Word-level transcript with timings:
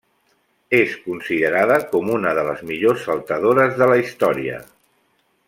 És 0.77 0.95
considerada 1.03 1.77
com 1.91 2.09
una 2.15 2.33
de 2.39 2.47
les 2.49 2.65
millors 2.71 3.05
saltadores 3.11 3.79
de 3.83 3.91
la 3.93 4.01
història. 4.07 4.59